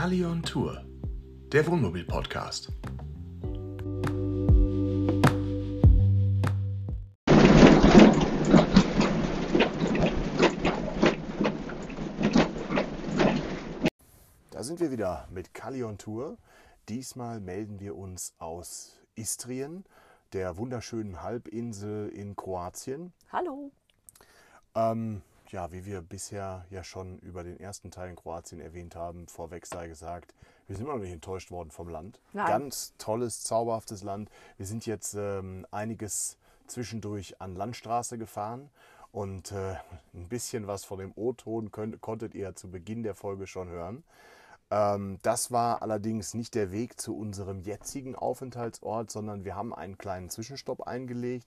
[0.00, 0.82] Kali on Tour,
[1.52, 2.72] der Wohnmobil-Podcast.
[14.50, 16.38] Da sind wir wieder mit Kali on Tour.
[16.88, 19.84] Diesmal melden wir uns aus Istrien,
[20.32, 23.12] der wunderschönen Halbinsel in Kroatien.
[23.30, 23.70] Hallo.
[24.74, 25.20] Ähm,
[25.52, 29.66] ja, wie wir bisher ja schon über den ersten Teil in Kroatien erwähnt haben, vorweg
[29.66, 30.34] sei gesagt,
[30.66, 32.20] wir sind immer noch nicht enttäuscht worden vom Land.
[32.32, 32.46] Nein.
[32.46, 34.30] Ganz tolles, zauberhaftes Land.
[34.56, 38.70] Wir sind jetzt ähm, einiges zwischendurch an Landstraße gefahren
[39.12, 39.74] und äh,
[40.14, 44.04] ein bisschen was von dem O-Ton konntet ihr zu Beginn der Folge schon hören.
[44.70, 49.98] Ähm, das war allerdings nicht der Weg zu unserem jetzigen Aufenthaltsort, sondern wir haben einen
[49.98, 51.46] kleinen Zwischenstopp eingelegt.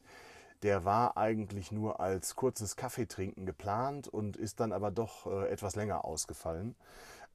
[0.64, 5.76] Der war eigentlich nur als kurzes Kaffeetrinken geplant und ist dann aber doch äh, etwas
[5.76, 6.76] länger ausgefallen.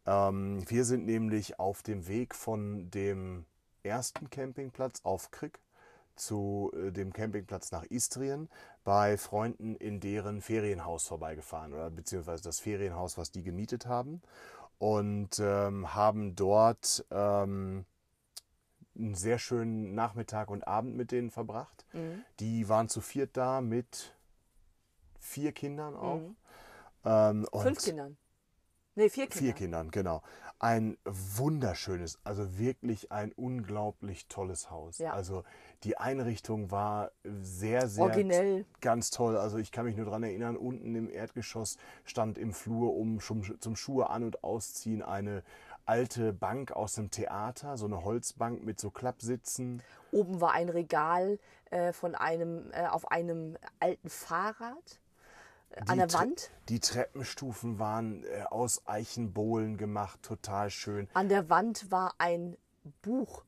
[0.07, 3.45] Ähm, wir sind nämlich auf dem Weg von dem
[3.83, 5.61] ersten Campingplatz auf Krick
[6.17, 8.49] zu äh, dem Campingplatz nach Istrien
[8.83, 14.23] bei Freunden in deren Ferienhaus vorbeigefahren oder beziehungsweise das Ferienhaus, was die gemietet haben
[14.79, 17.85] und ähm, haben dort ähm,
[18.99, 21.87] einen sehr schönen Nachmittag und Abend mit denen verbracht.
[21.93, 22.25] Mhm.
[22.41, 24.17] Die waren zu viert da mit
[25.21, 26.21] vier Kindern auch.
[26.21, 26.37] Mhm.
[27.05, 28.17] Ähm, Fünf Kindern.
[28.95, 29.39] Nee, vier Kinder.
[29.39, 30.23] Vier Kindern, genau.
[30.59, 34.99] Ein wunderschönes, also wirklich ein unglaublich tolles Haus.
[34.99, 35.13] Ja.
[35.13, 35.45] Also
[35.85, 38.67] die Einrichtung war sehr, sehr Originell.
[38.81, 39.37] ganz toll.
[39.37, 43.61] Also ich kann mich nur daran erinnern, unten im Erdgeschoss stand im Flur um zum,
[43.61, 45.45] zum Schuhe an- und ausziehen eine
[45.89, 49.83] alte Bank aus dem Theater, so eine Holzbank mit so Klappsitzen.
[50.13, 51.39] Oben war ein Regal
[51.71, 55.01] äh, von einem, äh, auf einem alten Fahrrad
[55.71, 56.51] äh, an Die der Tre- Wand.
[56.69, 61.09] Die Treppenstufen waren äh, aus Eichenbohlen gemacht, total schön.
[61.15, 62.57] An der Wand war ein
[63.03, 63.45] Buch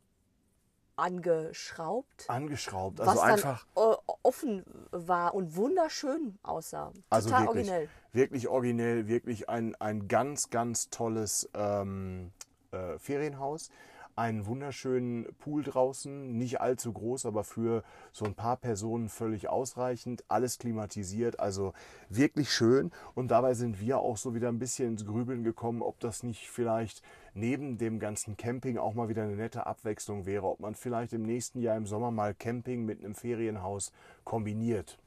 [0.96, 3.80] angeschraubt, Angeschraubt, was also dann einfach äh,
[4.22, 6.92] offen war und wunderschön aussah.
[7.08, 7.88] Also Total wirklich, originell.
[8.12, 12.32] wirklich originell, wirklich ein, ein ganz, ganz tolles ähm,
[12.72, 13.70] äh, Ferienhaus.
[14.16, 17.82] Einen wunderschönen Pool draußen, nicht allzu groß, aber für
[18.12, 20.24] so ein paar Personen völlig ausreichend.
[20.28, 21.72] Alles klimatisiert, also
[22.10, 22.90] wirklich schön.
[23.14, 26.50] Und dabei sind wir auch so wieder ein bisschen ins Grübeln gekommen, ob das nicht
[26.50, 27.02] vielleicht
[27.34, 31.22] neben dem ganzen Camping auch mal wieder eine nette Abwechslung wäre, ob man vielleicht im
[31.22, 33.92] nächsten Jahr im Sommer mal Camping mit einem Ferienhaus
[34.24, 34.98] kombiniert.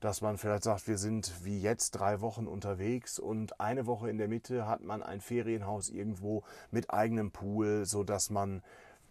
[0.00, 4.18] Dass man vielleicht sagt, wir sind wie jetzt drei Wochen unterwegs und eine Woche in
[4.18, 8.62] der Mitte hat man ein Ferienhaus irgendwo mit eigenem Pool, so dass man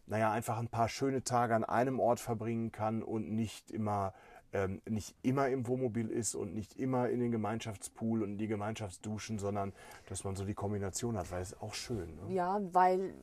[0.08, 4.14] naja einfach ein paar schöne Tage an einem Ort verbringen kann und nicht immer
[4.54, 9.40] ähm, nicht immer im Wohnmobil ist und nicht immer in den Gemeinschaftspool und die Gemeinschaftsduschen,
[9.40, 9.74] sondern
[10.08, 12.16] dass man so die Kombination hat, weil es auch schön.
[12.16, 12.34] Ne?
[12.34, 13.14] Ja, weil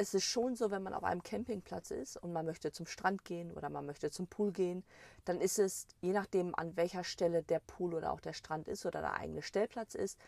[0.00, 3.22] es ist schon so, wenn man auf einem Campingplatz ist und man möchte zum Strand
[3.24, 4.82] gehen oder man möchte zum Pool gehen,
[5.26, 8.86] dann ist es, je nachdem an welcher Stelle der Pool oder auch der Strand ist
[8.86, 10.18] oder der eigene Stellplatz ist,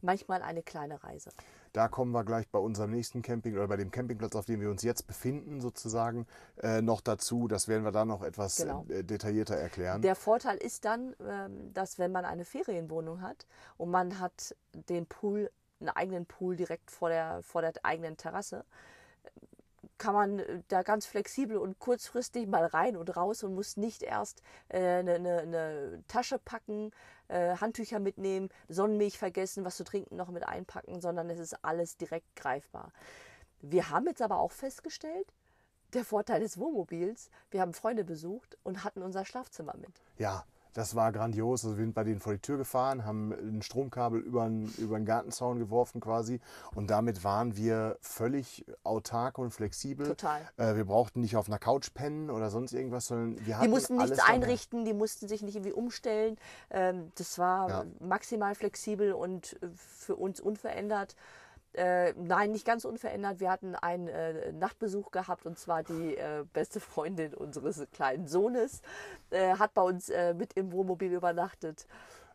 [0.00, 1.30] manchmal eine kleine Reise.
[1.72, 4.70] Da kommen wir gleich bei unserem nächsten Camping oder bei dem Campingplatz, auf dem wir
[4.70, 6.26] uns jetzt befinden, sozusagen,
[6.62, 7.48] äh, noch dazu.
[7.48, 8.86] Das werden wir dann noch etwas Genau.
[8.88, 10.00] äh, detaillierter erklären.
[10.00, 13.46] Der Vorteil ist dann, ähm, dass wenn man eine Ferienwohnung hat
[13.76, 14.56] und man hat
[14.88, 18.64] den Pool, einen eigenen Pool direkt vor der, vor der eigenen Terrasse,
[19.98, 24.02] kann man äh, da ganz flexibel und kurzfristig mal rein und raus und muss nicht
[24.02, 26.90] erst äh, eine, eine, eine Tasche packen,
[27.28, 31.96] äh, Handtücher mitnehmen, Sonnenmilch vergessen, was zu trinken noch mit einpacken, sondern es ist alles
[31.96, 32.92] direkt greifbar.
[33.60, 35.32] Wir haben jetzt aber auch festgestellt,
[35.92, 40.02] der Vorteil des Wohnmobils, wir haben Freunde besucht und hatten unser Schlafzimmer mit.
[40.18, 40.44] Ja,
[40.76, 41.64] das war grandios.
[41.64, 44.98] Also wir sind bei denen vor die Tür gefahren, haben ein Stromkabel über den, über
[44.98, 46.38] den Gartenzaun geworfen quasi.
[46.74, 50.08] Und damit waren wir völlig autark und flexibel.
[50.08, 50.42] Total.
[50.58, 53.70] Äh, wir brauchten nicht auf einer Couch pennen oder sonst irgendwas, sondern wir hatten Die
[53.70, 56.36] mussten nichts einrichten, die mussten sich nicht irgendwie umstellen.
[56.68, 57.84] Ähm, das war Ja.
[58.00, 61.16] maximal flexibel und äh, für uns unverändert.
[61.76, 63.38] Äh, nein, nicht ganz unverändert.
[63.38, 68.80] Wir hatten einen äh, Nachtbesuch gehabt und zwar die äh, beste Freundin unseres kleinen Sohnes
[69.28, 71.86] äh, hat bei uns äh, mit im Wohnmobil übernachtet.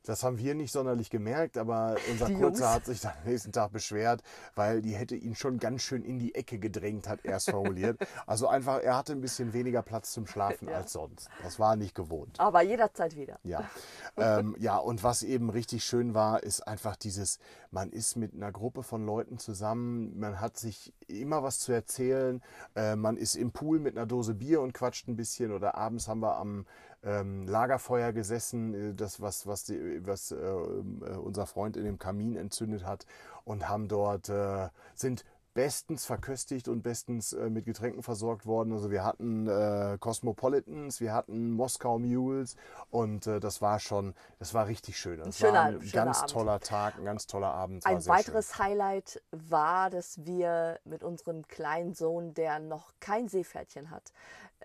[0.05, 2.73] Das haben wir nicht sonderlich gemerkt, aber unser Die Kurzer Jungs.
[2.75, 4.23] hat sich dann am nächsten Tag beschwert,
[4.55, 7.97] weil die hätte ihn schon ganz schön in die Ecke gedrängt, hat er es formuliert.
[8.27, 10.75] Also einfach, er hatte ein bisschen weniger Platz zum Schlafen Ja.
[10.77, 11.29] als sonst.
[11.43, 12.39] Das war nicht gewohnt.
[12.39, 13.39] Aber jederzeit wieder.
[13.43, 13.69] Ja.
[14.17, 17.39] ähm, ja, und was eben richtig schön war, ist einfach dieses,
[17.71, 22.41] man ist mit einer Gruppe von Leuten zusammen, man hat sich immer was zu erzählen,
[22.75, 26.07] äh, man ist im Pool mit einer Dose Bier und quatscht ein bisschen oder abends
[26.07, 26.65] haben wir am
[27.03, 31.99] ähm, Lagerfeuer gesessen, äh, das was, was, die, was äh, äh, unser Freund in dem
[31.99, 33.05] Kamin entzündet hat
[33.43, 38.71] und haben dort, äh, sind bestens verköstigt und bestens äh, mit Getränken versorgt worden.
[38.73, 42.55] Also wir hatten äh, Cosmopolitans, wir hatten Moskau Mules
[42.89, 45.19] und äh, das war schon, das war richtig schön.
[45.19, 46.31] Das schöner- war ein schöner ganz Abend.
[46.31, 47.85] toller Tag, ein ganz toller Abend.
[47.85, 54.11] Ein weiteres Highlight war, dass wir mit unserem kleinen Sohn, der noch kein Seepferdchen hat,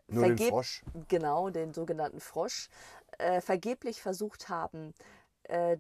[0.09, 0.85] Nur den Frosch.
[1.09, 2.69] genau den sogenannten Frosch,
[3.19, 4.95] äh, vergeblich versucht haben,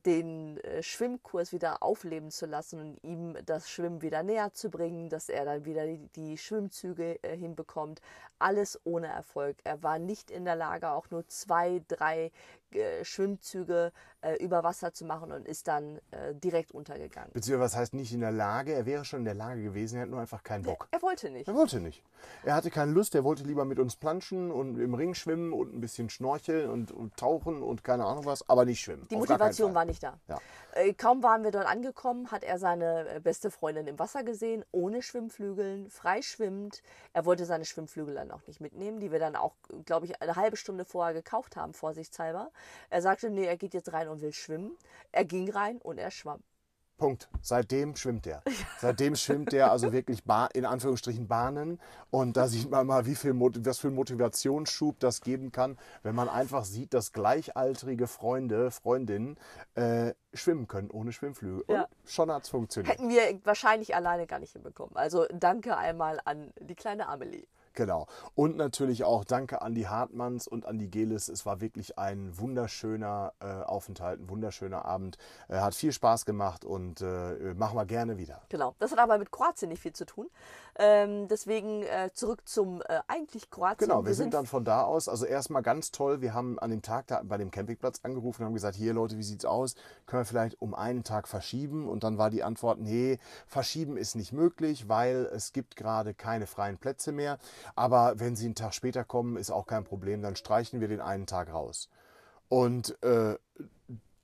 [0.05, 5.09] den äh, Schwimmkurs wieder aufleben zu lassen und ihm das Schwimmen wieder näher zu bringen,
[5.09, 8.01] dass er dann wieder die, die Schwimmzüge äh, hinbekommt.
[8.39, 9.57] Alles ohne Erfolg.
[9.65, 12.31] Er war nicht in der Lage, auch nur zwei, drei
[12.73, 17.31] äh, Schwimmzüge äh, über Wasser zu machen und ist dann äh, direkt untergegangen.
[17.33, 18.73] Beziehungsweise was heißt nicht in der Lage?
[18.73, 20.89] Er wäre schon in der Lage gewesen, er hat nur einfach keinen Bock.
[20.91, 21.49] Er wollte nicht.
[21.49, 22.03] Er wollte nicht.
[22.45, 25.75] Er hatte keine Lust, er wollte lieber mit uns planschen und im Ring schwimmen und
[25.75, 29.07] ein bisschen schnorcheln und, und tauchen und keine Ahnung was, aber nicht schwimmen.
[29.11, 30.19] Die Motivation war nicht da.
[30.29, 30.39] Ja.
[30.73, 34.65] Äh, Kaum waren wir dort angekommen, hat er seine äh, beste Freundin im Wasser gesehen,
[34.73, 36.83] ohne Schwimmflügeln, frei schwimmend.
[37.13, 39.55] Er wollte seine Schwimmflügel dann auch nicht mitnehmen, die wir dann auch,
[39.85, 42.51] glaube ich, eine halbe Stunde vorher gekauft haben, vorsichtshalber.
[42.91, 44.77] Er sagte, nee, er geht jetzt rein und will schwimmen.
[45.13, 46.43] Er ging rein und er schwamm.
[46.99, 47.29] Punkt.
[47.43, 48.43] Seitdem schwimmt er.
[48.79, 50.23] Seitdem schwimmt er also wirklich
[50.55, 51.79] in Anführungsstrichen Bahnen.
[52.11, 56.15] Und da sieht man mal, wie viel was für einen Motivationsschub das geben kann, wenn
[56.15, 59.37] man einfach sieht, dass gleichaltrige Freunde, Freundinnen
[59.75, 61.63] äh, schwimmen können ohne Schwimmflügel.
[61.63, 61.89] Und Ja.
[62.07, 62.95] schon hat es funktioniert.
[62.95, 64.97] Hätten wir wahrscheinlich alleine gar nicht hinbekommen.
[64.97, 67.47] Also danke einmal an die kleine Amelie.
[67.77, 68.07] Genau.
[68.35, 71.29] Und natürlich auch danke an die Hartmanns und an die Gelis.
[71.29, 75.19] Es war wirklich ein wunderschöner äh, Aufenthalt, ein wunderschöner Abend.
[75.49, 78.41] Äh, hat viel Spaß gemacht und äh, machen wir gerne wieder.
[78.49, 78.75] Genau.
[78.79, 80.29] Das hat aber mit Kroatien nicht viel zu tun.
[80.79, 83.89] Ähm, deswegen äh, zurück zum äh, eigentlich Kroatien.
[83.89, 86.83] Genau, wir, sind dann von da aus, also erstmal ganz toll, wir haben an dem
[86.83, 89.75] Tag da bei dem Campingplatz angerufen und haben gesagt, hier Leute, wie sieht's aus?
[90.05, 91.89] Können wir vielleicht um einen Tag verschieben?
[91.89, 96.47] Und dann war die Antwort, nee, verschieben ist nicht möglich, weil es gibt gerade keine
[96.47, 97.39] freien Plätze mehr.
[97.75, 101.01] Aber wenn Sie einen Tag später kommen, ist auch kein Problem, dann streichen wir den
[101.01, 101.89] einen Tag raus.
[102.49, 103.37] Und äh,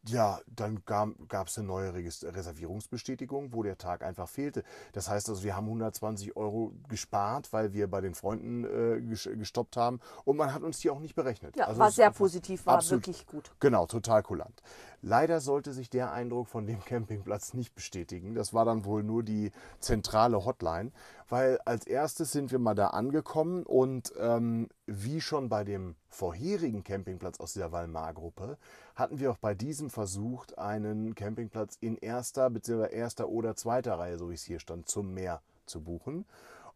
[0.07, 4.65] ja, dann gab es eine neue Reservierungsbestätigung, wo der Tag einfach fehlte.
[4.93, 9.33] Das heißt also, wir haben 120 Euro gespart, weil wir bei den Freunden äh, ges-
[9.37, 10.01] gestoppt haben.
[10.25, 11.57] Und man hat uns die auch nicht berechnet.
[11.57, 13.53] Ja, Also war sehr positiv, war absolut- wirklich gut.
[13.61, 14.61] Genau, total kulant.
[15.05, 18.37] Leider sollte sich der Eindruck von dem Campingplatz nicht bestätigen.
[18.37, 19.51] Das war dann wohl nur die
[19.81, 20.93] zentrale Hotline,
[21.29, 26.85] weil als erstes sind wir mal da angekommen und ähm, wie schon bei dem vorherigen
[26.85, 28.59] Campingplatz aus dieser Valmar-Gruppe
[28.95, 32.95] hatten wir auch bei diesem versucht, einen Campingplatz in erster bzw.
[32.95, 36.27] erster oder zweiter Reihe, so wie es hier stand, zum Meer zu buchen.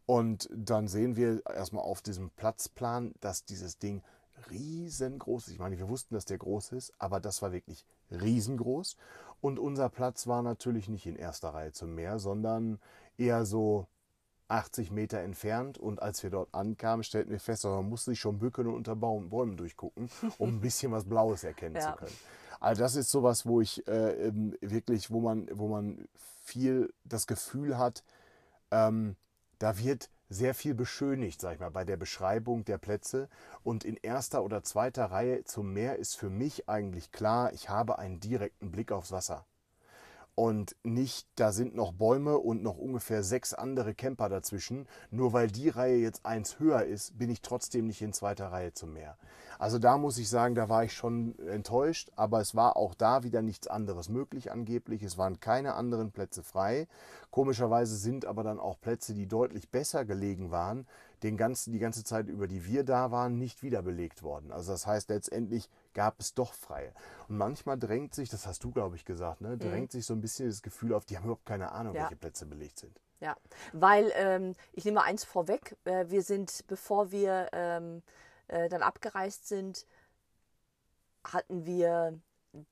[0.05, 4.03] Und dann sehen wir erstmal auf diesem Platzplan, dass dieses Ding
[4.49, 5.53] riesengroß ist.
[5.53, 8.97] Ich meine, wir wussten, dass der groß ist, aber das war wirklich riesengroß.
[9.41, 12.79] Und unser Platz war natürlich nicht in erster Reihe zum Meer, sondern
[13.17, 13.87] eher so
[14.47, 15.77] 80 Meter entfernt.
[15.77, 18.95] Und als wir dort ankamen, stellten wir fest, man musste sich schon bücken und unter
[18.95, 21.91] Baum, Bäumen durchgucken, um ein bisschen was Blaues erkennen Ja.
[21.91, 22.17] zu können.
[22.59, 26.07] Also das ist sowas, wo ich äh, ähm, wirklich, wo man, wo man
[26.43, 28.03] viel das Gefühl hat,
[28.71, 29.15] ähm,
[29.59, 33.29] da wird sehr viel beschönigt, sag ich mal, bei der Beschreibung der Plätze.
[33.63, 37.99] Und in erster oder zweiter Reihe zum Meer ist für mich eigentlich klar, ich habe
[37.99, 39.45] einen direkten Blick aufs Wasser.
[40.39, 44.87] Und nicht, da sind noch Bäume und noch ungefähr sechs andere Camper dazwischen.
[45.09, 48.71] Nur weil die Reihe jetzt eins höher ist, bin ich trotzdem nicht in zweiter Reihe
[48.71, 49.17] zum Meer.
[49.57, 53.23] Also da muss ich sagen, da war ich schon enttäuscht, aber es war auch da
[53.23, 55.01] wieder nichts anderes möglich angeblich.
[55.01, 56.87] Es waren keine anderen Plätze frei.
[57.31, 60.85] Komischerweise sind aber dann auch Plätze, die deutlich besser gelegen waren,
[61.23, 64.51] den ganzen, die ganze Zeit, über die wir da waren, nicht wieder belegt worden.
[64.51, 66.93] Also das heißt, letztendlich gab es doch freie.
[67.27, 70.21] Und manchmal drängt sich, das hast du, glaube ich, gesagt, ne, drängt sich so ein
[70.21, 72.03] bisschen das Gefühl auf, die haben überhaupt keine Ahnung, Ja.
[72.03, 72.99] welche Plätze belegt sind.
[73.19, 73.35] Ja,
[73.73, 75.75] weil ähm, ich nehme mal eins vorweg.
[75.85, 78.03] Äh, wir sind, bevor wir ähm,
[78.47, 79.87] äh, dann abgereist sind,
[81.23, 82.19] hatten wir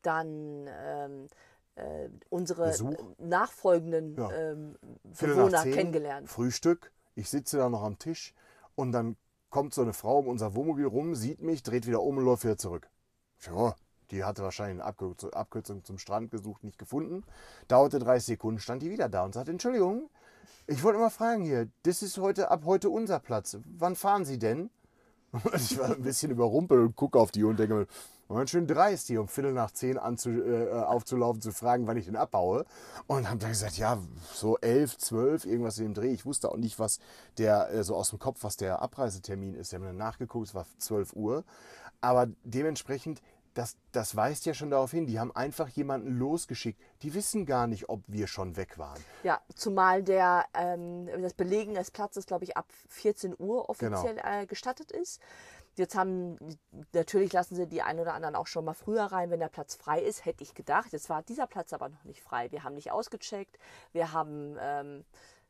[0.03, 1.27] dann ähm,
[1.75, 3.15] äh, unsere Besuch?
[3.17, 4.31] nachfolgenden Ja.
[4.31, 6.29] ähm, nach Bewohner zehn, kennengelernt.
[6.29, 8.33] Frühstück, ich sitze da noch am Tisch
[8.75, 9.17] und dann
[9.49, 12.43] kommt so eine Frau um unser Wohnmobil rum, sieht mich, dreht wieder um und läuft
[12.43, 12.89] wieder zurück.
[13.45, 13.75] Ja,
[14.11, 17.23] die hatte wahrscheinlich eine Abkürzung, zum Strand gesucht, nicht gefunden.
[17.67, 20.09] Dauerte 30 Sekunden, stand die wieder da und sagte, Entschuldigung,
[20.67, 23.57] ich wollte mal fragen hier, das ist heute ab heute unser Platz.
[23.65, 24.69] Wann fahren Sie denn?
[25.55, 27.87] Ich war ein bisschen überrumpelt und gucke auf die und denke mir,
[28.27, 32.05] Moment, schön dreist, hier um Viertel nach zehn anzu, äh, aufzulaufen, zu fragen, wann ich
[32.05, 32.65] denn abhaue.
[33.05, 33.99] Und habe dann gesagt, ja,
[34.33, 36.11] so elf, zwölf, irgendwas in dem Dreh.
[36.11, 36.99] Ich wusste auch nicht, was
[37.37, 39.71] der, äh, so aus dem Kopf, was der Abreisetermin ist.
[39.71, 41.43] Wir haben dann nachgeguckt, es war 12 Uhr.
[42.01, 43.21] Aber dementsprechend,
[43.53, 46.81] das, das weist ja schon darauf hin, die haben einfach jemanden losgeschickt.
[47.03, 48.99] Die wissen gar nicht, ob wir schon weg waren.
[49.21, 54.41] Ja, zumal der, ähm, das Belegen des Platzes, glaube ich, ab 14 Uhr offiziell Genau.
[54.41, 55.21] äh, gestattet ist.
[55.77, 56.37] Jetzt haben,
[56.93, 59.75] natürlich lassen sie die einen oder anderen auch schon mal früher rein, wenn der Platz
[59.75, 60.93] frei ist, hätte ich gedacht.
[60.93, 62.51] Jetzt war dieser Platz aber noch nicht frei.
[62.51, 63.57] Wir haben nicht ausgecheckt.
[63.91, 65.05] Wir haben, ähm,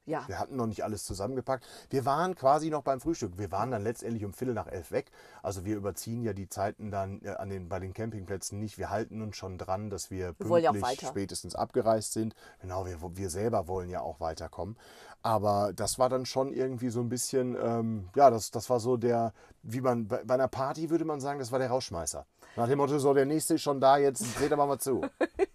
[0.06, 1.66] ja, Wir hatten noch nicht alles zusammengepackt.
[1.90, 3.38] Wir waren quasi noch beim Frühstück.
[3.38, 5.12] Wir waren dann letztendlich um Viertel nach elf weg.
[5.42, 8.78] Also wir überziehen ja die Zeiten dann äh, an den, bei den Campingplätzen nicht.
[8.78, 11.08] Wir halten uns schon dran, dass wir Wir pünktlich weiter.
[11.08, 12.36] spätestens abgereist sind.
[12.62, 14.78] Genau, wir, wir selber wollen ja auch weiterkommen.
[15.24, 18.98] Aber das war dann schon irgendwie so ein bisschen, ähm, ja, das, das war so
[18.98, 19.34] der,
[19.64, 22.28] wie man, bei, bei einer Party würde man sagen, das war der Rausschmeißer.
[22.58, 25.02] Nach dem Motto, so der nächste ist schon da, jetzt dreht aber mal zu.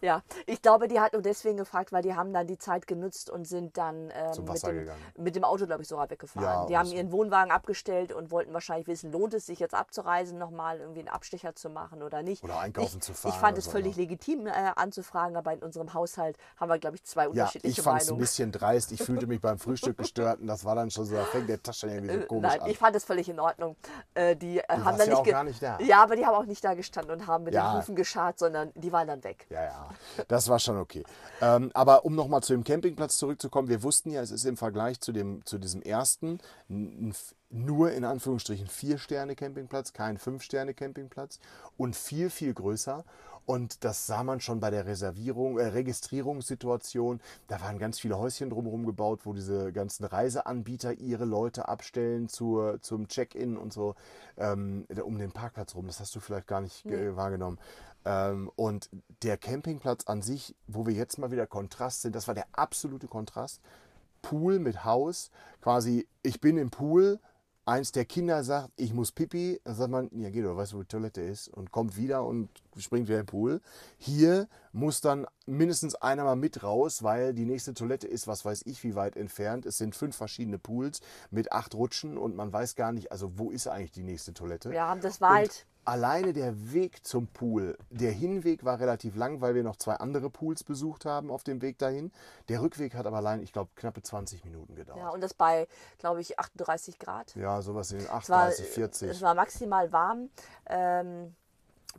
[0.00, 3.30] Ja, ich glaube, die hat nur deswegen gefragt, weil die haben dann die Zeit genutzt
[3.30, 6.44] und sind dann ähm, mit, dem, mit dem Auto, glaube ich, sogar weggefahren.
[6.62, 10.38] Ja, die haben ihren Wohnwagen abgestellt und wollten wahrscheinlich wissen, lohnt es sich jetzt abzureisen,
[10.38, 12.42] nochmal irgendwie einen Abstecher zu machen oder nicht.
[12.44, 14.02] Oder einkaufen ich, zu fahren Ich fand oder es so, völlig ja.
[14.02, 17.84] legitim äh, anzufragen, aber in unserem Haushalt haben wir, glaube ich, zwei Ja, unterschiedliche ich
[17.84, 18.20] fand es ein Meinungen.
[18.20, 18.92] bisschen dreist.
[18.92, 21.62] Ich fühlte mich beim Frühstück gestört und das war dann schon so, da fängt der
[21.62, 22.70] Tasch dann irgendwie so komisch Nein, an.
[22.70, 23.76] ich fand es völlig in Ordnung.
[24.14, 25.78] Äh, die äh, haben warst dann ja nicht auch gar nicht da.
[25.80, 27.70] Ja, aber die haben auch nicht da gestanden und haben mit Ja.
[27.72, 29.46] den Hufen geschart, sondern die waren dann weg.
[29.50, 29.77] Ja, ja,
[30.28, 31.04] das war schon okay.
[31.40, 35.00] Ähm, aber um nochmal zu dem Campingplatz zurückzukommen, wir wussten ja, es ist im Vergleich
[35.00, 36.38] zu, dem, zu diesem ersten
[37.50, 41.40] nur in Anführungsstrichen Vier-Sterne-Campingplatz, kein Fünf-Sterne-Campingplatz
[41.76, 43.04] und viel, viel größer.
[43.48, 47.18] Und das sah man schon bei der Reservierung, äh, Registrierungssituation.
[47.46, 52.82] Da waren ganz viele Häuschen drumherum gebaut, wo diese ganzen Reiseanbieter ihre Leute abstellen zur,
[52.82, 53.94] zum Check-in und so
[54.36, 55.86] ähm, um den Parkplatz rum.
[55.86, 57.58] Das hast du vielleicht gar nicht äh, wahrgenommen.
[58.04, 58.90] Ähm, und
[59.22, 63.08] der Campingplatz an sich, wo wir jetzt mal wieder Kontrast sind, das war der absolute
[63.08, 63.62] Kontrast.
[64.20, 65.30] Pool mit Haus,
[65.62, 67.18] quasi, ich bin im Pool,
[67.68, 70.78] eins der Kinder sagt, ich muss pipi, dann sagt man, ja geh doch, weißt du,
[70.78, 72.48] wo die Toilette ist und kommt wieder und
[72.78, 73.60] springt wieder im Pool.
[73.98, 78.62] Hier muss dann mindestens einer mal mit raus, weil die nächste Toilette ist, was weiß
[78.64, 79.66] ich, wie weit entfernt.
[79.66, 83.50] Es sind fünf verschiedene Pools mit acht Rutschen und man weiß gar nicht, also wo
[83.50, 84.72] ist eigentlich die nächste Toilette?
[84.72, 85.66] Ja, das war Und.
[85.88, 90.28] Alleine der Weg zum Pool, der Hinweg war relativ lang, weil wir noch zwei andere
[90.28, 92.12] Pools besucht haben auf dem Weg dahin.
[92.50, 94.98] Der Rückweg hat aber allein, ich glaube, knappe 20 Minuten gedauert.
[94.98, 95.66] Ja, und das bei,
[95.96, 97.34] glaube ich, 38 Grad.
[97.36, 99.08] Ja, sowas in den Es war, 38, 40.
[99.08, 100.28] es war maximal warm.
[100.66, 101.34] Ähm,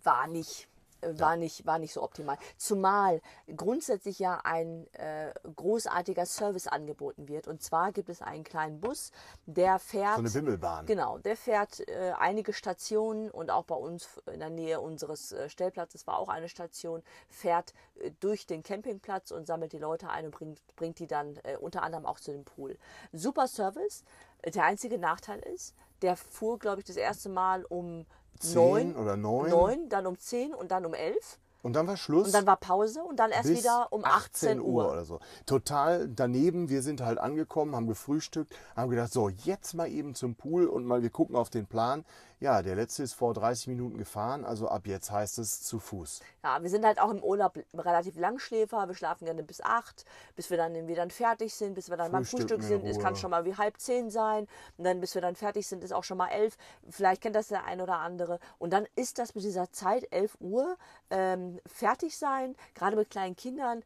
[0.03, 0.67] war nicht.
[1.01, 2.37] War, nicht, war nicht so optimal.
[2.57, 3.21] Zumal
[3.55, 7.47] grundsätzlich ja ein äh, großartiger Service angeboten wird.
[7.47, 9.11] Und zwar gibt es einen kleinen Bus,
[9.45, 10.15] der fährt.
[10.15, 10.85] so eine Bimmelbahn.
[10.85, 15.49] Genau, der fährt äh, einige Stationen und auch bei uns in der Nähe unseres äh,
[15.49, 20.25] Stellplatzes war auch eine Station, fährt äh, durch den Campingplatz und sammelt die Leute ein
[20.25, 22.77] und bringt, bringt die dann äh, unter anderem auch zu dem Pool.
[23.11, 24.03] Super Service.
[24.45, 28.05] Der einzige Nachteil ist, der fuhr, glaube ich, das erste Mal um
[28.39, 29.49] Zehn neun, oder neun.
[29.49, 31.39] neun, dann um zehn und dann um elf.
[31.61, 32.27] Und dann war Schluss.
[32.27, 34.91] Und dann war Pause und dann erst wieder um 18 Uhr.
[34.91, 35.19] oder so.
[35.45, 36.69] Total daneben.
[36.69, 40.85] Wir sind halt angekommen, haben gefrühstückt, haben gedacht, so, jetzt mal eben zum Pool und
[40.85, 42.05] mal wir gucken auf den Plan.
[42.41, 46.21] Ja, der letzte ist vor 30 Minuten gefahren, also ab jetzt heißt es zu Fuß.
[46.41, 48.87] Ja, wir sind halt auch im Urlaub relativ Langschläfer.
[48.87, 50.05] Wir schlafen gerne bis acht,
[50.37, 52.85] bis wir dann dann fertig sind, bis wir dann beim Frühstück in sind.
[52.85, 54.47] Es kann schon mal wie halb zehn sein.
[54.77, 56.57] Und dann, bis wir dann fertig sind, ist auch schon mal elf.
[56.89, 58.39] Vielleicht kennt das der ein oder andere.
[58.57, 60.77] Und dann ist das mit dieser Zeit, 11 Uhr,
[61.09, 63.83] ähm, fertig sein, gerade mit kleinen Kindern,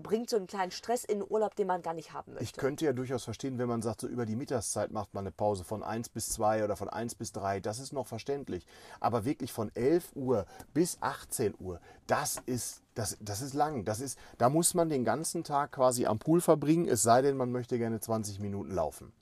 [0.00, 2.44] bringt so einen kleinen Stress in den Urlaub, den man gar nicht haben möchte.
[2.44, 5.32] Ich könnte ja durchaus verstehen, wenn man sagt, so über die Mittagszeit macht man eine
[5.32, 8.66] Pause von 1 bis 2 oder von 1 bis 3, das ist noch verständlich.
[9.00, 13.84] Aber wirklich von 11 Uhr bis 18 Uhr, das ist, das, das ist lang.
[13.84, 17.36] Das ist, da muss man den ganzen Tag quasi am Pool verbringen, es sei denn,
[17.36, 19.12] man möchte gerne 20 Minuten laufen.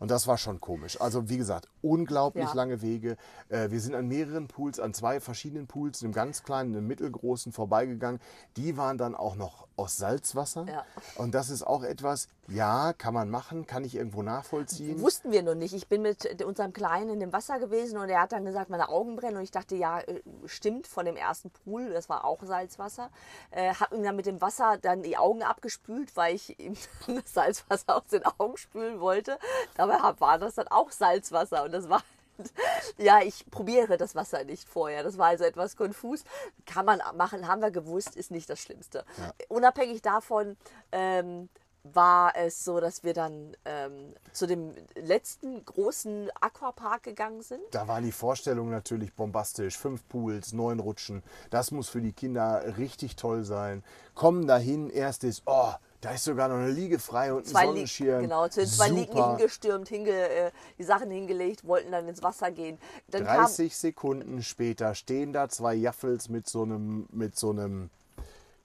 [0.00, 1.00] Und das war schon komisch.
[1.00, 2.54] Also wie gesagt, unglaublich Ja.
[2.54, 3.16] lange Wege.
[3.48, 7.52] Äh, wir sind an mehreren Pools, an zwei verschiedenen Pools, einem ganz kleinen, einem mittelgroßen
[7.52, 8.20] vorbeigegangen.
[8.56, 10.66] Die waren dann auch noch aus Salzwasser.
[10.68, 10.84] Ja.
[11.16, 15.00] Und das ist auch etwas, ja, kann man machen, kann ich irgendwo nachvollziehen.
[15.00, 15.74] Wussten wir noch nicht.
[15.74, 18.88] Ich bin mit unserem Kleinen in dem Wasser gewesen und er hat dann gesagt, meine
[18.88, 19.36] Augen brennen.
[19.36, 23.10] Und ich dachte, ja, äh, stimmt, von dem ersten Pool, das war auch Salzwasser.
[23.52, 26.74] Äh, hab ihm dann mit dem Wasser dann die Augen abgespült, weil ich ihm
[27.06, 29.38] das Salzwasser aus den Augen spülen wollte.
[29.76, 32.02] Dabei war das dann auch Salzwasser und das war
[32.98, 35.02] ja, ich probiere das Wasser nicht vorher.
[35.02, 36.24] Das war also etwas konfus.
[36.66, 39.04] Kann man machen, haben wir gewusst, ist nicht das Schlimmste.
[39.48, 40.56] Unabhängig davon
[40.92, 41.48] ähm,
[41.84, 47.62] war es so, dass wir dann ähm, zu dem letzten großen Aquapark gegangen sind.
[47.72, 49.76] Da war die Vorstellung natürlich bombastisch.
[49.76, 51.22] Fünf Pools, neun Rutschen.
[51.50, 53.82] Das muss für die Kinder richtig toll sein.
[54.14, 58.22] Kommen dahin, erstes, oh, Da ist sogar noch eine Liege frei und ein Zwei Sonnenschirm.
[58.22, 62.50] genau, zu den zwei Liegen hingestürmt, hinge, äh, die Sachen hingelegt, wollten dann ins Wasser
[62.50, 62.78] gehen.
[63.08, 67.90] Dann kam, 30 Sekunden später stehen da zwei Jaffels mit so einem, mit so einem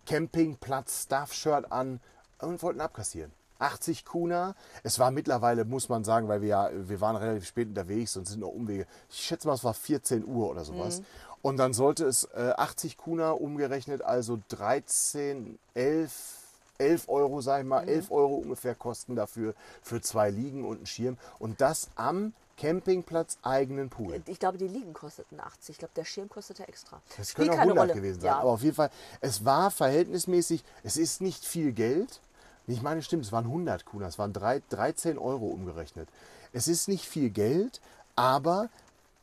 [0.05, 1.99] Campingplatz-Staff-Shirt an
[2.39, 3.31] und wollten abkassieren.
[3.59, 4.55] 80 Kuna.
[4.83, 8.27] Es war mittlerweile, muss man sagen, weil wir ja, wir waren relativ spät unterwegs und
[8.27, 8.85] sind noch Umwege.
[9.09, 11.01] Ich schätze mal, es war 14 Uhr oder sowas.
[11.41, 16.11] Und dann sollte es äh, 80 Kuna umgerechnet, also 13, 11,
[16.77, 20.85] 11 Euro, sag ich mal, 11 Euro ungefähr kosten dafür für zwei Liegen und einen
[20.85, 21.17] Schirm.
[21.39, 24.19] Und das am Campingplatz eigenen Pool.
[24.25, 25.69] ich glaube, die Liegen kosteten 80.
[25.69, 26.99] Ich glaube, der Schirm kostete extra.
[27.15, 28.01] Das Spielt können auch keine 100 Rolle.
[28.01, 28.27] gewesen sein.
[28.27, 28.39] Ja.
[28.39, 28.89] Aber auf jeden Fall,
[29.21, 32.19] es war verhältnismäßig, es ist nicht viel Geld.
[32.67, 36.09] Ich meine, stimmt, es waren 100 Kuna, es waren drei, 13 Euro umgerechnet.
[36.51, 37.79] Es ist nicht viel Geld,
[38.15, 38.69] aber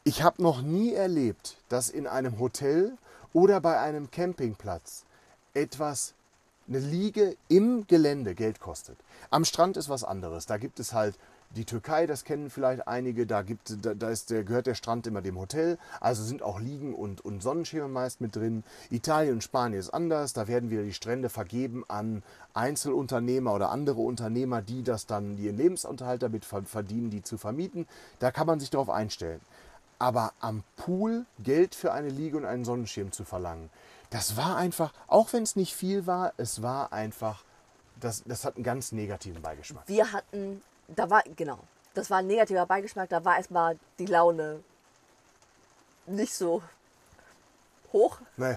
[0.02, 2.96] ich habe noch nie erlebt, dass in einem Hotel
[3.34, 5.04] oder bei einem Campingplatz
[5.52, 6.14] etwas,
[6.66, 8.96] eine Liege im Gelände Geld kostet.
[9.28, 10.46] Am Strand ist was anderes.
[10.46, 11.14] Da gibt es halt
[11.56, 15.06] die Türkei, das kennen vielleicht einige, da, gibt, da, da ist der, gehört der Strand
[15.06, 18.64] immer dem Hotel, also sind auch Liegen und, und Sonnenschirme meist mit drin.
[18.90, 22.22] Italien und Spanien ist anders, da werden wieder die Strände vergeben an
[22.54, 27.86] Einzelunternehmer oder andere Unternehmer, die das dann ihren Lebensunterhalt damit ver- verdienen, die zu vermieten.
[28.18, 29.40] Da kann man sich darauf einstellen.
[29.98, 33.70] Aber am Pool Geld für eine Liege und einen Sonnenschirm zu verlangen,
[34.10, 37.42] das war einfach, auch wenn es nicht viel war, es war einfach,
[38.00, 39.84] das, das hat einen ganz negativen Beigeschmack.
[39.86, 41.58] Wir hatten, da war, genau,
[41.94, 44.62] das war ein negativer Beigeschmack, da war erstmal die Laune
[46.06, 46.62] nicht so
[47.92, 48.18] hoch.
[48.36, 48.56] Nee,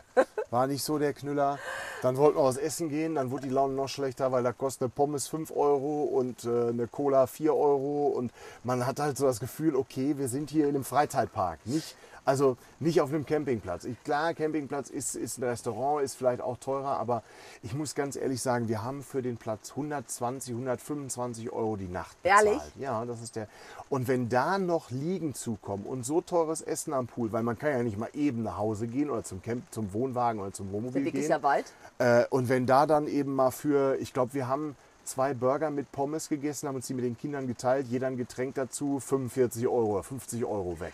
[0.49, 1.59] war nicht so der Knüller.
[2.01, 4.83] Dann wollten wir was essen gehen, dann wurde die Laune noch schlechter, weil da kostet
[4.83, 8.07] eine Pommes 5 Euro und äh, eine Cola 4 Euro.
[8.07, 8.31] Und
[8.63, 11.59] man hat halt so das Gefühl, okay, wir sind hier in einem Freizeitpark.
[11.65, 11.95] Nicht,
[12.27, 13.85] also nicht auf einem Campingplatz.
[13.85, 17.23] Ich, klar, Campingplatz ist, ist ein Restaurant, ist vielleicht auch teurer, aber
[17.63, 22.21] ich muss ganz ehrlich sagen, wir haben für den Platz 120, 125 Euro die Nacht
[22.21, 22.45] bezahlt.
[22.45, 22.61] Ehrlich?
[22.79, 23.47] Ja, das ist der.
[23.87, 27.71] Und wenn da noch Liegen zukommen und so teures Essen am Pool, weil man kann
[27.71, 30.73] ja nicht mal eben nach Hause gehen oder zum Camp, zum Wohnwagen oder zum Der
[30.73, 31.31] Wohnmobil Weg ist gehen.
[31.31, 31.71] ja weit.
[31.97, 35.93] Äh, und wenn da dann eben mal für, ich glaube, wir haben zwei Burger mit
[35.93, 39.93] Pommes gegessen, haben uns die mit den Kindern geteilt, jeder ein Getränk dazu, 45 Euro
[39.93, 40.93] oder 50 Euro weg.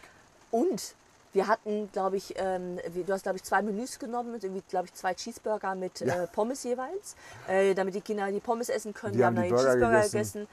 [0.52, 0.94] Und
[1.34, 5.14] wir hatten, glaube ich, ähm, du hast, glaube ich, zwei Menüs genommen, glaube ich, zwei
[5.14, 6.24] Cheeseburger mit Ja.
[6.24, 7.16] äh, Pommes jeweils,
[7.48, 9.14] äh, damit die Kinder die Pommes essen können.
[9.14, 10.14] Die wir haben haben die Burger Cheeseburger gegessen.
[10.14, 10.48] gegessen.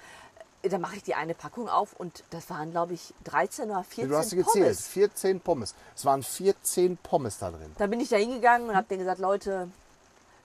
[0.62, 3.82] Äh, Da mache ich die eine Packung auf und das waren, glaube ich, 13 oder
[3.84, 4.86] 14 Du hast gezählt, Pommes.
[4.88, 5.74] 14 Pommes.
[5.96, 7.72] Es waren 14 Pommes da drin.
[7.78, 9.68] Da bin ich da hingegangen und habe denen gesagt, Leute,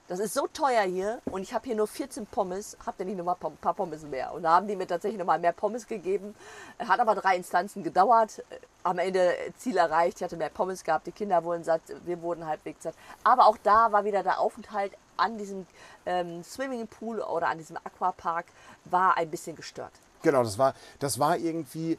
[0.08, 3.18] das ist so teuer hier und ich habe hier nur 14 Pommes, habt ihr nicht
[3.18, 4.32] noch mal ein paar Pommes mehr?
[4.32, 6.34] Und da haben die mir tatsächlich noch mal mehr Pommes gegeben.
[6.78, 8.38] Hat aber drei Instanzen gedauert.
[8.50, 10.18] Äh, Am Ende Ziel erreicht.
[10.18, 12.94] Ich hatte mehr Pommes gehabt, die Kinder wurden satt, wir wurden halbwegs satt.
[13.24, 15.66] Aber auch da war wieder der Aufenthalt an diesem
[16.04, 18.46] ähm, Swimmingpool oder an diesem Aquapark
[18.84, 19.92] war ein bisschen gestört.
[20.22, 21.98] Genau, das war, das war irgendwie,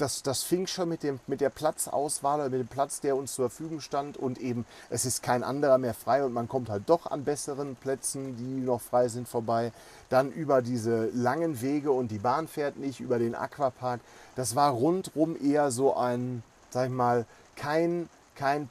[0.00, 3.34] das, das fing schon mit, dem, mit der Platzauswahl oder mit dem Platz, der uns
[3.34, 6.84] zur Verfügung stand und eben, es ist kein anderer mehr frei und man kommt halt
[6.86, 9.72] doch an besseren Plätzen, die noch frei sind, vorbei.
[10.08, 14.00] Dann über diese langen Wege und die Bahn fährt nicht, über den Aquapark.
[14.36, 18.68] Das war rundrum eher so ein, sag ich mal, kein, kein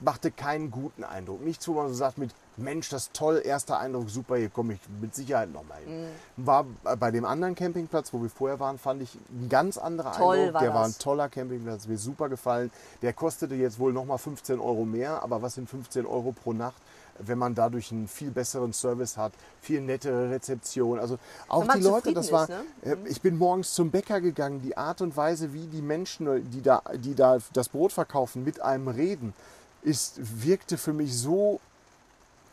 [0.00, 1.42] machte keinen guten Eindruck.
[1.42, 4.74] Nichts, wo man so sagt mit, Mensch, das ist toll, erster Eindruck, super, hier komme
[4.74, 6.02] ich mit Sicherheit nochmal hin.
[6.02, 6.46] Mhm.
[6.46, 6.66] War
[6.98, 10.54] bei dem anderen Campingplatz, wo wir vorher waren, fand ich ein ganz anderer Toll Eindruck.
[10.54, 12.70] war Der war ein toller Campingplatz, mir super gefallen.
[13.02, 16.80] Der kostete jetzt wohl nochmal 15 Euro mehr, aber was sind 15 Euro pro Nacht?
[17.26, 20.98] wenn man dadurch einen viel besseren Service hat, viel nettere Rezeption.
[20.98, 22.64] Also auch die Leute, das war, ist, ne?
[22.82, 26.62] äh, ich bin morgens zum Bäcker gegangen, die Art und Weise, wie die Menschen, die
[26.62, 29.34] da, die da das Brot verkaufen, mit einem reden,
[29.82, 31.60] ist, wirkte für mich so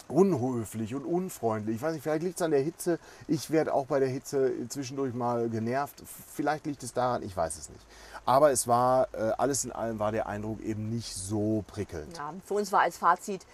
[0.08, 1.78] unhöflich und unfreundlich.
[1.78, 3.00] Ich weiß nicht, vielleicht liegt es an der Hitze.
[3.28, 6.02] Ich werde auch bei der Hitze zwischendurch mal genervt.
[6.34, 7.86] Vielleicht liegt es daran, ich weiß es nicht.
[8.26, 12.18] Aber es war, äh, alles in allem war der Eindruck eben nicht so prickelnd.
[12.18, 13.46] Ja, für uns war als Fazit,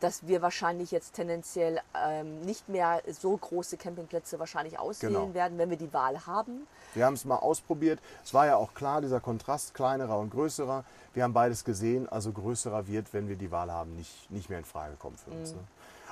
[0.00, 5.34] dass wir wahrscheinlich jetzt tendenziell ähm, nicht mehr so große Campingplätze wahrscheinlich auswählen Genau.
[5.34, 6.66] werden, wenn wir die Wahl haben.
[6.94, 8.00] Wir haben es mal ausprobiert.
[8.24, 10.84] Es war ja auch klar, dieser Kontrast kleinerer und größerer.
[11.14, 12.08] Wir haben beides gesehen.
[12.08, 15.30] Also größerer wird, wenn wir die Wahl haben, nicht, nicht mehr in Frage kommen für
[15.30, 15.52] uns.
[15.52, 15.58] Ne?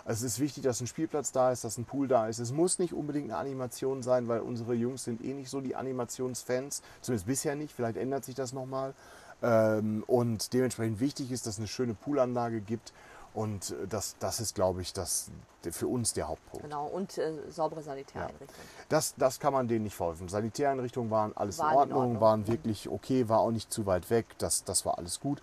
[0.05, 2.39] Also es ist wichtig, dass ein Spielplatz da ist, dass ein Pool da ist.
[2.39, 5.75] Es muss nicht unbedingt eine Animation sein, weil unsere Jungs sind eh nicht so die
[5.75, 6.83] Animationsfans.
[7.01, 7.75] Zumindest bisher nicht.
[7.75, 8.95] Vielleicht ändert sich das nochmal.
[9.43, 12.93] Ähm, und dementsprechend wichtig ist, dass es eine schöne Poolanlage gibt.
[13.37, 15.31] Und äh, das, das ist, glaube ich, das,
[15.71, 16.65] für uns der Hauptpunkt.
[16.65, 18.49] Genau, und äh, saubere Sanitäreinrichtungen.
[18.89, 20.29] Das, das kann man denen nicht vorwerfen.
[20.29, 22.21] Sanitäreinrichtungen waren alles Waren in in Ordnung, Ordnung.
[22.21, 25.43] waren wirklich okay, war auch nicht zu weit weg, das, das war alles gut.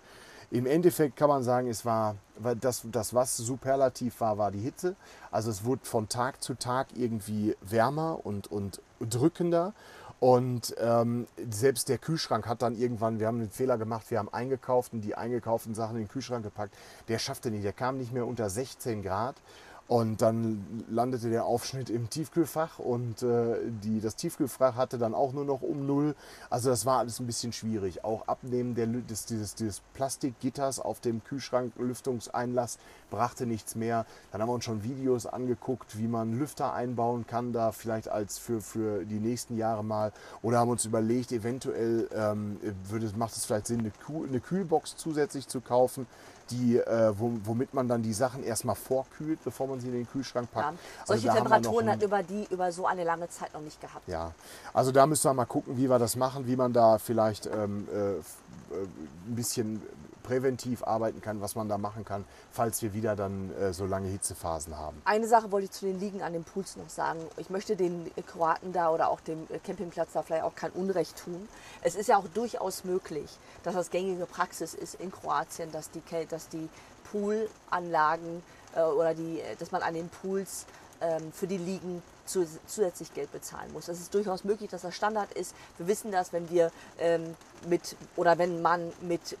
[0.50, 2.16] im Endeffekt kann man sagen, es war,
[2.60, 4.96] das, das, was superlativ war, war die Hitze.
[5.30, 9.72] Also es wurde von Tag zu Tag irgendwie wärmer und, und drückender.
[10.20, 14.32] Und ähm, selbst der Kühlschrank hat dann irgendwann, wir haben einen Fehler gemacht, wir haben
[14.32, 16.74] eingekauft und die eingekauften Sachen in den Kühlschrank gepackt.
[17.08, 19.36] Der schaffte nicht, der kam nicht mehr unter 16 Grad.
[19.86, 25.34] Und dann landete der Aufschnitt im Tiefkühlfach und äh, die, das Tiefkühlfach hatte dann auch
[25.34, 26.14] nur noch um null.
[26.48, 28.02] Also das war alles ein bisschen schwierig.
[28.02, 32.78] Auch Abnehmen der, des, dieses, dieses Plastikgitters auf dem Kühlschranklüftungseinlass
[33.14, 34.06] brachte nichts mehr.
[34.32, 38.38] Dann haben wir uns schon Videos angeguckt, wie man Lüfter einbauen kann, da vielleicht als
[38.38, 40.12] für, für die nächsten Jahre mal.
[40.42, 44.96] Oder haben uns überlegt, eventuell ähm, würde, macht es vielleicht Sinn, eine, Kühl, eine Kühlbox
[44.96, 46.06] zusätzlich zu kaufen
[46.50, 50.50] die, äh, womit man dann die Sachen erstmal vorkühlt, bevor man sie in den Kühlschrank
[50.50, 50.72] packt.
[50.72, 50.78] Ja.
[51.06, 54.06] Solche also Temperaturen hat über die über so eine lange Zeit noch nicht gehabt.
[54.08, 54.32] Ja,
[54.72, 57.88] also da müssen wir mal gucken, wie wir das machen, wie man da vielleicht ähm,
[57.92, 58.20] äh, äh
[59.26, 59.80] ein bisschen
[60.24, 64.08] präventiv arbeiten kann, was man da machen kann, falls wir wieder dann äh, so lange
[64.08, 65.00] Hitzephasen haben.
[65.04, 67.20] Eine Sache wollte ich zu den Liegen an den Pools noch sagen.
[67.36, 71.48] Ich möchte den Kroaten da oder auch dem Campingplatz da vielleicht auch kein Unrecht tun.
[71.82, 73.30] Es ist ja auch durchaus möglich,
[73.62, 76.68] dass das gängige Praxis ist in Kroatien, dass die, dass die
[77.12, 78.42] Poolanlagen
[78.74, 80.66] äh, oder die, dass man an den Pools
[81.00, 83.86] ähm, für die Liegen zusätzlich Geld bezahlen muss.
[83.86, 85.54] Das ist durchaus möglich, dass das Standard ist.
[85.78, 87.36] Wir wissen das, wenn wir ähm,
[87.68, 89.36] mit oder wenn man mit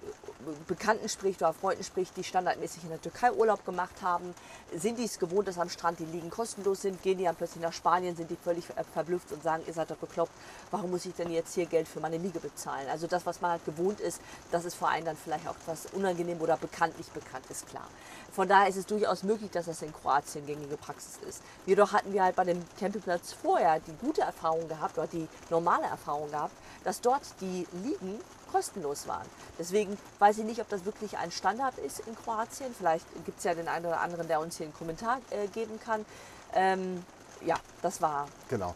[0.68, 4.34] Bekannten spricht oder Freunden spricht, die standardmäßig in der Türkei Urlaub gemacht haben,
[4.74, 7.62] sind die es gewohnt, dass am Strand die Liegen kostenlos sind, gehen die dann plötzlich
[7.62, 10.32] nach Spanien, sind die völlig verblüfft und sagen, ihr seid doch bekloppt,
[10.70, 12.88] warum muss ich denn jetzt hier Geld für meine Liege bezahlen?
[12.90, 14.20] Also das, was man halt gewohnt ist,
[14.50, 17.88] das ist vor allem dann vielleicht auch etwas unangenehm oder bekanntlich bekannt, ist klar.
[18.32, 21.42] Von daher ist es durchaus möglich, dass das in Kroatien gängige Praxis ist.
[21.66, 25.86] Jedoch hatten wir halt bei dem Campingplatz vorher die gute Erfahrung gehabt oder die normale
[25.86, 28.20] Erfahrung gehabt, dass dort die Liegen
[28.52, 29.26] kostenlos waren.
[29.58, 32.74] Deswegen weiß ich nicht, ob das wirklich ein Standard ist in Kroatien.
[32.76, 35.80] Vielleicht gibt es ja den einen oder anderen, der uns hier einen Kommentar äh, geben
[35.80, 36.04] kann.
[36.52, 37.04] Ähm,
[37.44, 38.28] ja, das war.
[38.48, 38.74] Genau.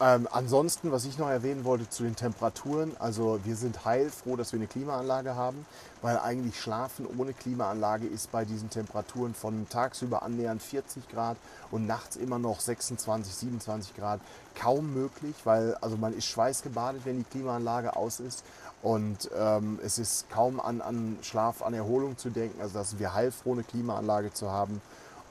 [0.00, 4.52] Ähm, ansonsten, was ich noch erwähnen wollte zu den Temperaturen, also wir sind heilfroh, dass
[4.52, 5.66] wir eine Klimaanlage haben,
[6.02, 11.36] weil eigentlich Schlafen ohne Klimaanlage ist bei diesen Temperaturen von tagsüber annähernd 40 Grad
[11.72, 14.20] und nachts immer noch 26, 27 Grad
[14.54, 18.44] kaum möglich, weil also man ist schweißgebadet, wenn die Klimaanlage aus ist.
[18.82, 23.14] Und ähm, es ist kaum an, an Schlaf, an Erholung zu denken, also dass wir
[23.14, 24.80] heilfroh eine Klimaanlage zu haben.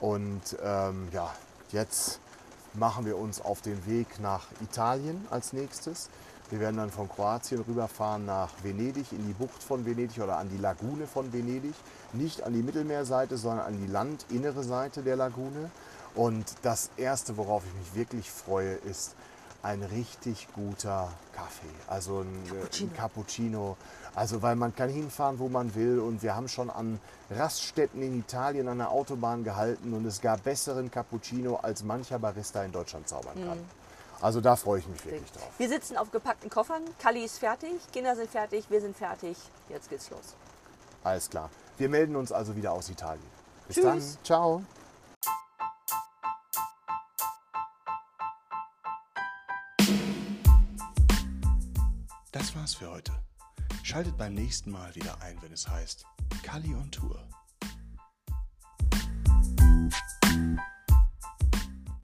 [0.01, 1.33] Und ähm, ja,
[1.71, 2.19] jetzt
[2.77, 6.09] machen wir uns auf den Weg nach Italien als nächstes.
[6.49, 10.49] Wir werden dann von Kroatien rüberfahren nach Venedig, in die Bucht von Venedig oder an
[10.49, 11.73] die Lagune von Venedig.
[12.13, 15.69] Nicht an die Mittelmeerseite, sondern an die landinnere Seite der Lagune.
[16.15, 19.15] Und das Erste, worauf ich mich wirklich freue, ist
[19.63, 21.67] ein richtig guter Kaffee.
[21.87, 22.89] Also ein Cappuccino.
[22.89, 23.77] ein Cappuccino.
[24.15, 25.99] Also weil man kann hinfahren, wo man will.
[25.99, 30.43] Und wir haben schon an Raststätten in Italien an der Autobahn gehalten und es gab
[30.43, 33.57] besseren Cappuccino, als mancher Barista in Deutschland zaubern kann.
[33.57, 33.65] Mhm.
[34.21, 35.49] Also da freue ich mich wirklich drauf.
[35.57, 36.81] Wir sitzen auf gepackten Koffern.
[36.99, 39.37] Kali ist fertig, Kinder sind fertig, wir sind fertig.
[39.69, 40.35] Jetzt geht's los.
[41.03, 41.49] Alles klar.
[41.77, 43.21] Wir melden uns also wieder aus Italien.
[43.67, 43.83] Bis Tschüss.
[43.83, 44.01] dann.
[44.23, 44.63] Ciao.
[52.67, 53.13] war's für heute.
[53.81, 56.03] Schaltet beim nächsten Mal wieder ein, wenn es heißt
[56.43, 57.25] Kali on Tour.